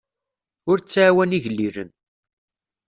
[0.69, 1.89] Ur tɛawen igellilen.